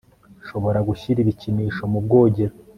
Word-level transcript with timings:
nshobora 0.43 0.79
gushyira 0.89 1.17
ibikinisho 1.21 1.83
mu 1.91 1.99
bwogero 2.05 2.53